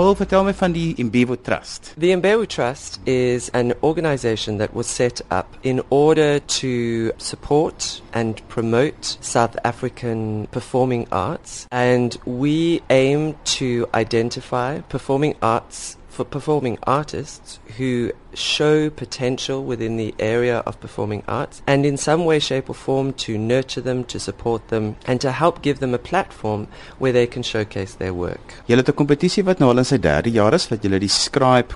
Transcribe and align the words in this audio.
Paul, 0.00 0.14
vertel 0.16 0.44
me 0.44 0.54
van 0.54 0.72
die 0.72 0.94
Trust. 1.42 1.92
The 1.98 2.08
Imbewu 2.12 2.46
Trust 2.48 2.98
is 3.04 3.50
an 3.50 3.74
organization 3.82 4.56
that 4.56 4.72
was 4.72 4.86
set 4.86 5.20
up 5.30 5.54
in 5.62 5.82
order 5.90 6.38
to 6.38 7.12
support 7.18 8.00
and 8.14 8.40
promote 8.48 9.18
South 9.20 9.58
African 9.62 10.46
performing 10.52 11.06
arts. 11.12 11.66
And 11.70 12.16
we 12.24 12.80
aim 12.88 13.36
to 13.58 13.86
identify 13.92 14.78
performing 14.88 15.34
arts 15.42 15.98
for 16.08 16.24
performing 16.24 16.78
artists 16.86 17.58
who 17.76 18.10
show 18.34 18.90
potential 18.90 19.64
within 19.64 19.96
the 19.96 20.14
area 20.18 20.58
of 20.60 20.78
performing 20.80 21.22
arts 21.26 21.62
and 21.66 21.84
in 21.86 21.96
some 21.96 22.24
way, 22.24 22.38
shape, 22.38 22.68
or 22.70 22.74
form 22.74 23.12
to 23.14 23.36
nurture 23.38 23.80
them, 23.80 24.04
to 24.04 24.18
support 24.20 24.68
them, 24.68 24.96
and 25.06 25.20
to 25.20 25.32
help 25.32 25.62
give 25.62 25.80
them 25.80 25.94
a 25.94 25.98
platform 25.98 26.66
where 26.98 27.12
they 27.12 27.26
can 27.26 27.42
showcase 27.42 27.94
their 27.94 28.14
work. 28.14 28.40
Julle 28.68 28.76
het 28.82 28.88
'n 28.88 28.94
kompetisie 29.04 29.44
wat 29.44 29.58
nou 29.58 29.70
al 29.70 29.78
in 29.78 29.84
sy 29.84 29.98
derde 29.98 30.30
jaar 30.30 30.50
wat 30.50 30.82
julle 30.82 30.98
die 30.98 31.08
Scribe 31.08 31.68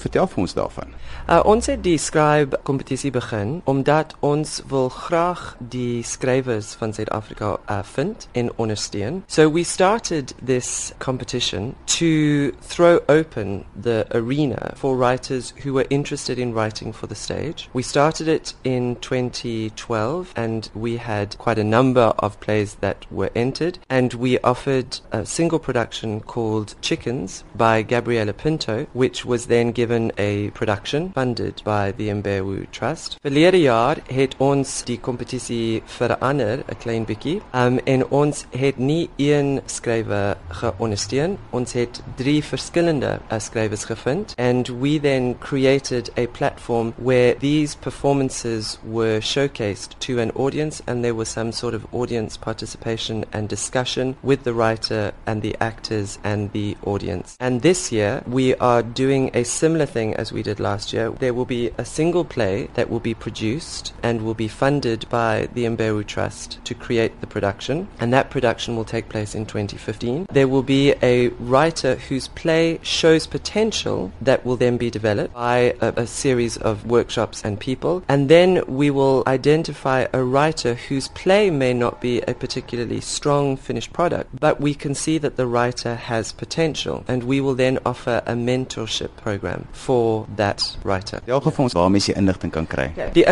Vertel 0.00 0.26
vir 0.26 0.38
ons 0.38 0.54
daarvan. 0.54 0.88
Uh, 1.28 1.42
ons 1.44 1.66
het 1.66 1.82
die 1.82 1.98
Scribe 1.98 2.56
kompetisie 2.64 3.10
begin 3.10 3.62
omdat 3.66 4.14
ons 4.20 4.62
wil 4.68 4.88
graag 4.88 5.54
die 5.70 6.02
skrywers 6.02 6.74
van 6.74 6.92
Suid-Afrika 6.92 7.56
uh, 7.70 7.82
vind 7.82 8.28
en 8.34 8.50
ondersteun. 8.58 9.22
So 9.26 9.48
we 9.48 9.64
started 9.64 10.32
this 10.44 10.92
competition 10.98 11.74
to 11.98 12.50
throw 12.62 12.98
open 13.08 13.64
the 13.80 14.06
arena 14.14 14.72
for 14.76 14.96
writers 14.96 15.52
who 15.62 15.69
who 15.70 15.74
were 15.74 15.86
interested 15.88 16.36
in 16.36 16.52
writing 16.52 16.90
for 16.92 17.06
the 17.06 17.14
stage. 17.14 17.68
We 17.72 17.84
started 17.84 18.26
it 18.26 18.54
in 18.64 18.96
2012 18.96 20.32
and 20.34 20.68
we 20.74 20.96
had 20.96 21.38
quite 21.38 21.60
a 21.60 21.70
number 21.78 22.06
of 22.18 22.40
plays 22.40 22.74
that 22.86 23.06
were 23.12 23.30
entered 23.36 23.78
and 23.88 24.12
we 24.14 24.40
offered 24.40 24.98
a 25.12 25.24
single 25.24 25.60
production 25.60 26.22
called 26.22 26.74
Chickens 26.82 27.44
by 27.54 27.82
Gabriela 27.82 28.32
Pinto, 28.32 28.88
which 28.94 29.24
was 29.24 29.46
then 29.46 29.70
given 29.70 30.10
a 30.18 30.50
production 30.58 31.12
funded 31.12 31.62
by 31.64 31.92
the 31.92 32.08
Mbewu 32.18 32.66
Trust. 32.72 33.18
Verlede 33.24 33.60
jaar 33.62 34.02
het 34.18 34.34
ons 34.42 34.74
die 34.90 34.98
kompetisie 34.98 35.84
verander, 36.00 36.64
'n 36.66 36.78
klein 36.82 37.04
bietjie. 37.12 37.36
Um 37.62 37.78
en 37.94 38.02
ons 38.22 38.42
het 38.58 38.76
nie 38.90 39.04
een 39.18 39.54
skrywer 39.76 40.34
geondersteun. 40.64 41.38
Ons 41.60 41.78
het 41.78 42.02
drie 42.18 42.40
verskillende 42.50 43.14
uh, 43.30 43.38
skrywers 43.38 43.84
gevind 43.92 44.34
and 44.36 44.68
we 44.82 44.96
then 45.06 45.30
created 45.38 45.58
created 45.60 46.08
a 46.16 46.26
platform 46.28 46.90
where 46.96 47.34
these 47.34 47.74
performances 47.74 48.78
were 48.82 49.18
showcased 49.20 49.90
to 49.98 50.18
an 50.18 50.30
audience 50.30 50.80
and 50.86 51.04
there 51.04 51.14
was 51.14 51.28
some 51.28 51.52
sort 51.52 51.74
of 51.74 51.86
audience 51.92 52.34
participation 52.38 53.26
and 53.34 53.46
discussion 53.46 54.16
with 54.22 54.42
the 54.44 54.54
writer 54.54 55.12
and 55.26 55.42
the 55.42 55.54
actors 55.60 56.18
and 56.24 56.50
the 56.52 56.74
audience. 56.86 57.36
And 57.38 57.60
this 57.60 57.92
year 57.92 58.22
we 58.26 58.54
are 58.54 58.82
doing 58.82 59.30
a 59.34 59.44
similar 59.44 59.84
thing 59.84 60.14
as 60.14 60.32
we 60.32 60.42
did 60.42 60.60
last 60.60 60.94
year. 60.94 61.10
There 61.10 61.34
will 61.34 61.50
be 61.58 61.68
a 61.76 61.84
single 61.84 62.24
play 62.24 62.70
that 62.72 62.88
will 62.88 63.04
be 63.10 63.20
produced 63.26 63.92
and 64.02 64.22
will 64.22 64.38
be 64.46 64.54
funded 64.62 65.06
by 65.10 65.48
the 65.52 65.64
Mbewu 65.64 66.06
Trust 66.06 66.64
to 66.64 66.74
create 66.74 67.20
the 67.20 67.26
production 67.34 67.86
and 68.00 68.14
that 68.14 68.30
production 68.30 68.76
will 68.76 68.86
take 68.86 69.10
place 69.10 69.34
in 69.34 69.44
2015. 69.44 70.24
There 70.32 70.48
will 70.48 70.62
be 70.62 70.94
a 71.02 71.28
writer 71.52 71.96
whose 71.96 72.28
play 72.28 72.78
shows 72.82 73.26
potential 73.26 74.10
that 74.22 74.46
will 74.46 74.56
then 74.56 74.78
be 74.78 74.90
developed 74.90 75.34
by 75.34 75.49
by 75.54 75.60
a, 75.86 75.88
a 76.06 76.08
series 76.24 76.54
of 76.70 76.74
workshops 76.96 77.36
and 77.46 77.52
people. 77.70 77.94
And 78.14 78.22
then 78.36 78.50
we 78.82 78.88
will 78.98 79.18
identify 79.38 80.00
a 80.20 80.22
writer 80.36 80.72
whose 80.86 81.06
play 81.22 81.44
may 81.64 81.72
not 81.84 81.94
be 82.08 82.14
a 82.32 82.34
particularly 82.44 83.00
strong 83.16 83.44
finished 83.68 83.92
product, 83.98 84.26
but 84.46 84.54
we 84.66 84.72
can 84.82 84.92
see 85.04 85.16
that 85.24 85.34
the 85.40 85.48
writer 85.56 85.92
has 86.10 86.24
potential. 86.44 86.96
And 87.12 87.18
we 87.32 87.38
will 87.44 87.56
then 87.64 87.76
offer 87.92 88.16
a 88.34 88.36
mentorship 88.48 89.12
program 89.26 89.60
for 89.86 90.04
that 90.42 90.58
writer. 90.90 91.16
The 91.28 91.32
algevonds 91.38 91.74
waarmee 91.80 92.02
jy 92.08 92.12
inligting 92.22 92.52
kan 92.58 92.66
kry. 92.74 92.88
Die 93.20 93.28